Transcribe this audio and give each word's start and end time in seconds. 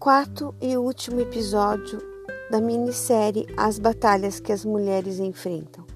quarto 0.00 0.54
e 0.62 0.78
último 0.78 1.20
episódio 1.20 2.00
da 2.50 2.58
minissérie 2.58 3.46
As 3.54 3.78
Batalhas 3.78 4.40
que 4.40 4.50
as 4.50 4.64
Mulheres 4.64 5.18
Enfrentam. 5.18 5.86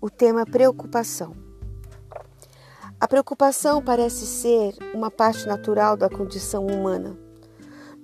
O 0.00 0.08
tema 0.08 0.46
preocupação. 0.46 1.34
A 3.00 3.08
preocupação 3.08 3.82
parece 3.82 4.24
ser 4.24 4.76
uma 4.94 5.10
parte 5.10 5.48
natural 5.48 5.96
da 5.96 6.08
condição 6.08 6.64
humana. 6.64 7.18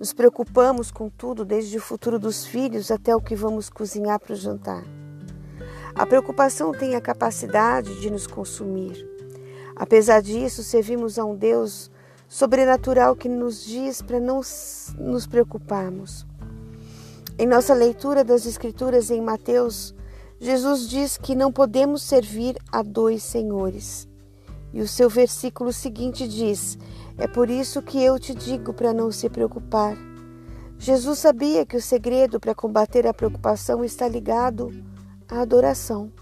Nos 0.01 0.13
preocupamos 0.13 0.91
com 0.91 1.09
tudo, 1.09 1.45
desde 1.45 1.77
o 1.77 1.81
futuro 1.81 2.19
dos 2.19 2.45
filhos 2.45 2.91
até 2.91 3.15
o 3.15 3.21
que 3.21 3.37
vamos 3.37 3.71
cozinhar 3.71 4.19
para 4.19 4.33
o 4.33 4.37
jantar. 4.37 4.83
A 5.95 6.05
preocupação 6.07 6.73
tem 6.73 6.97
a 6.97 7.01
capacidade 7.01 8.01
de 8.01 8.11
nos 8.11 8.27
consumir. 8.27 9.09
Apesar 9.77 10.21
disso, 10.21 10.65
servimos 10.65 11.21
a 11.21 11.25
um 11.25 11.37
Deus 11.37 11.89
sobrenatural 12.29 13.17
que 13.17 13.29
nos 13.29 13.65
diz 13.65 14.03
para 14.03 14.21
não 14.21 14.41
nos 14.99 15.27
preocuparmos. 15.27 16.27
Em 17.39 17.47
nossa 17.47 17.73
leitura 17.73 18.23
das 18.23 18.45
Escrituras 18.45 19.11
em 19.11 19.21
Mateus, 19.23 19.95
Jesus 20.39 20.89
diz 20.89 21.17
que 21.17 21.35
não 21.35 21.51
podemos 21.51 22.03
servir 22.03 22.57
a 22.71 22.83
dois 22.83 23.23
senhores. 23.23 24.07
E 24.73 24.81
o 24.83 24.87
seu 24.87 25.09
versículo 25.09 25.73
seguinte 25.73 26.29
diz: 26.29 26.79
É 27.17 27.27
por 27.27 27.49
isso 27.49 27.81
que 27.81 28.03
eu 28.03 28.19
te 28.19 28.35
digo 28.35 28.75
para 28.75 28.93
não 28.93 29.11
se 29.11 29.29
preocupar. 29.31 29.97
Jesus 30.79 31.19
sabia 31.19 31.67
que 31.67 31.77
o 31.77 31.83
segredo 31.83 32.39
para 32.39 32.55
combater 32.55 33.07
a 33.07 33.15
preocupação 33.15 33.85
está 33.85 34.07
ligado 34.07 34.71
à 35.29 35.41
adoração. 35.41 36.13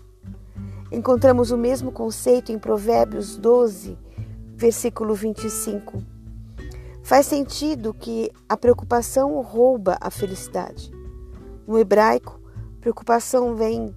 Encontramos 0.90 1.50
o 1.50 1.58
mesmo 1.58 1.90
conceito 1.90 2.52
em 2.52 2.58
Provérbios 2.58 3.36
12, 3.36 3.98
versículo 4.56 5.14
25. 5.14 6.02
Faz 7.02 7.26
sentido 7.26 7.94
que 7.94 8.30
a 8.48 8.56
preocupação 8.56 9.40
rouba 9.42 9.96
a 10.00 10.10
felicidade. 10.10 10.90
No 11.66 11.78
hebraico, 11.78 12.40
preocupação 12.80 13.54
vem 13.54 13.94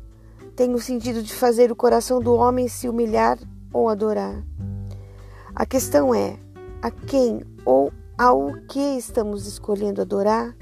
tem 0.59 0.73
o 0.73 0.79
sentido 0.79 1.23
de 1.23 1.33
fazer 1.33 1.71
o 1.71 1.75
coração 1.75 2.19
do 2.19 2.33
homem 2.33 2.67
se 2.67 2.89
humilhar 2.89 3.39
ou 3.71 3.87
adorar. 3.87 4.43
A 5.55 5.65
questão 5.65 6.13
é: 6.13 6.37
a 6.81 6.91
quem 6.91 7.41
ou 7.63 7.93
ao 8.17 8.51
que 8.67 8.97
estamos 8.97 9.47
escolhendo 9.47 10.01
adorar? 10.01 10.53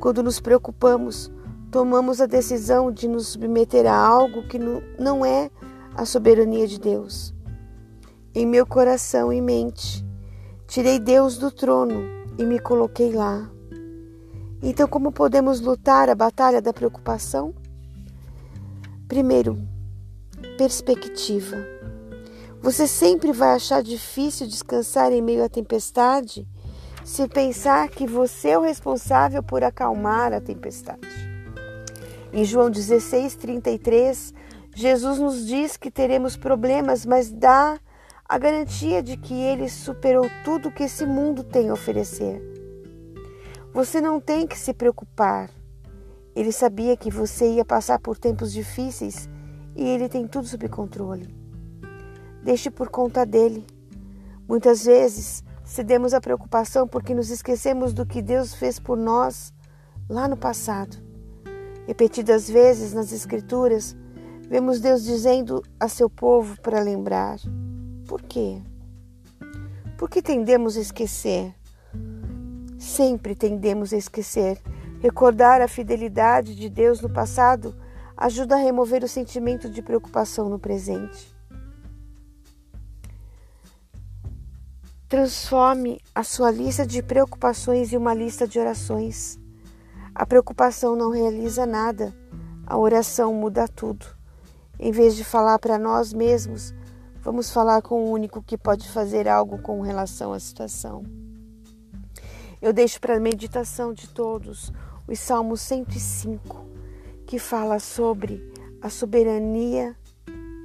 Quando 0.00 0.22
nos 0.22 0.40
preocupamos, 0.40 1.30
tomamos 1.70 2.18
a 2.18 2.26
decisão 2.26 2.90
de 2.90 3.06
nos 3.06 3.28
submeter 3.28 3.86
a 3.86 3.94
algo 3.94 4.48
que 4.48 4.58
não 4.98 5.22
é 5.22 5.50
a 5.94 6.06
soberania 6.06 6.66
de 6.66 6.80
Deus. 6.80 7.33
Em 8.36 8.44
meu 8.44 8.66
coração 8.66 9.32
e 9.32 9.40
mente, 9.40 10.04
tirei 10.66 10.98
Deus 10.98 11.38
do 11.38 11.52
trono 11.52 12.02
e 12.36 12.44
me 12.44 12.58
coloquei 12.58 13.12
lá. 13.12 13.48
Então, 14.60 14.88
como 14.88 15.12
podemos 15.12 15.60
lutar 15.60 16.10
a 16.10 16.16
batalha 16.16 16.60
da 16.60 16.72
preocupação? 16.72 17.54
Primeiro, 19.06 19.56
perspectiva. 20.58 21.58
Você 22.60 22.88
sempre 22.88 23.30
vai 23.30 23.54
achar 23.54 23.84
difícil 23.84 24.48
descansar 24.48 25.12
em 25.12 25.22
meio 25.22 25.44
à 25.44 25.48
tempestade 25.48 26.44
se 27.04 27.28
pensar 27.28 27.88
que 27.88 28.04
você 28.04 28.48
é 28.48 28.58
o 28.58 28.62
responsável 28.62 29.44
por 29.44 29.62
acalmar 29.62 30.32
a 30.32 30.40
tempestade. 30.40 31.06
Em 32.32 32.44
João 32.44 32.68
16, 32.68 33.36
33, 33.36 34.34
Jesus 34.74 35.20
nos 35.20 35.46
diz 35.46 35.76
que 35.76 35.88
teremos 35.88 36.36
problemas, 36.36 37.06
mas 37.06 37.30
dá 37.30 37.78
a 38.34 38.38
garantia 38.38 39.00
de 39.00 39.16
que 39.16 39.32
ele 39.32 39.68
superou 39.68 40.28
tudo 40.42 40.72
que 40.72 40.82
esse 40.82 41.06
mundo 41.06 41.44
tem 41.44 41.70
a 41.70 41.72
oferecer. 41.72 42.42
Você 43.72 44.00
não 44.00 44.20
tem 44.20 44.44
que 44.44 44.58
se 44.58 44.74
preocupar. 44.74 45.48
Ele 46.34 46.50
sabia 46.50 46.96
que 46.96 47.12
você 47.12 47.48
ia 47.48 47.64
passar 47.64 48.00
por 48.00 48.18
tempos 48.18 48.52
difíceis 48.52 49.30
e 49.76 49.86
ele 49.86 50.08
tem 50.08 50.26
tudo 50.26 50.48
sob 50.48 50.68
controle. 50.68 51.32
Deixe 52.42 52.72
por 52.72 52.88
conta 52.88 53.24
dele. 53.24 53.64
Muitas 54.48 54.84
vezes 54.84 55.44
cedemos 55.62 56.12
à 56.12 56.20
preocupação 56.20 56.88
porque 56.88 57.14
nos 57.14 57.30
esquecemos 57.30 57.92
do 57.92 58.04
que 58.04 58.20
Deus 58.20 58.52
fez 58.52 58.80
por 58.80 58.98
nós 58.98 59.54
lá 60.08 60.26
no 60.26 60.36
passado. 60.36 60.96
Repetidas 61.86 62.50
vezes 62.50 62.92
nas 62.92 63.12
Escrituras, 63.12 63.96
vemos 64.48 64.80
Deus 64.80 65.04
dizendo 65.04 65.62
a 65.78 65.86
seu 65.86 66.10
povo 66.10 66.60
para 66.60 66.80
lembrar. 66.80 67.38
Por 68.06 68.20
quê? 68.22 68.60
Por 69.96 70.10
que 70.10 70.20
tendemos 70.20 70.76
a 70.76 70.80
esquecer? 70.80 71.54
Sempre 72.78 73.34
tendemos 73.34 73.92
a 73.92 73.96
esquecer. 73.96 74.60
Recordar 75.00 75.62
a 75.62 75.68
fidelidade 75.68 76.54
de 76.54 76.68
Deus 76.68 77.00
no 77.00 77.08
passado 77.08 77.74
ajuda 78.16 78.54
a 78.54 78.58
remover 78.58 79.02
o 79.02 79.08
sentimento 79.08 79.68
de 79.68 79.82
preocupação 79.82 80.48
no 80.48 80.58
presente. 80.58 81.34
Transforme 85.08 86.00
a 86.14 86.22
sua 86.22 86.50
lista 86.50 86.86
de 86.86 87.02
preocupações 87.02 87.92
em 87.92 87.96
uma 87.96 88.12
lista 88.12 88.46
de 88.46 88.58
orações. 88.58 89.38
A 90.14 90.26
preocupação 90.26 90.94
não 90.94 91.10
realiza 91.10 91.64
nada, 91.66 92.14
a 92.66 92.76
oração 92.76 93.32
muda 93.32 93.66
tudo. 93.66 94.06
Em 94.78 94.92
vez 94.92 95.14
de 95.16 95.24
falar 95.24 95.58
para 95.58 95.78
nós 95.78 96.12
mesmos, 96.12 96.74
vamos 97.24 97.50
falar 97.50 97.80
com 97.80 98.04
o 98.04 98.10
único 98.10 98.42
que 98.42 98.58
pode 98.58 98.86
fazer 98.88 99.26
algo 99.26 99.58
com 99.58 99.80
relação 99.80 100.34
à 100.34 100.38
situação. 100.38 101.02
Eu 102.60 102.72
deixo 102.72 103.00
para 103.00 103.16
a 103.16 103.20
meditação 103.20 103.94
de 103.94 104.06
todos 104.08 104.70
o 105.08 105.16
Salmo 105.16 105.56
105, 105.56 106.64
que 107.26 107.38
fala 107.38 107.78
sobre 107.78 108.52
a 108.80 108.90
soberania 108.90 109.96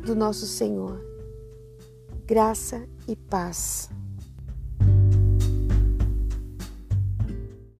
do 0.05 0.13
nosso 0.13 0.45
Senhor. 0.45 1.01
Graça 2.25 2.85
e 3.07 3.15
paz. 3.15 3.89